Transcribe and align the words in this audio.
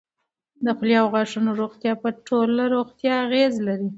د 0.63 0.67
خولې 0.77 0.95
او 1.01 1.07
غاښونو 1.13 1.51
روغتیا 1.61 1.93
په 2.03 2.09
ټوله 2.25 2.63
روغتیا 2.75 3.13
اغېز 3.25 3.53
لري. 3.67 3.89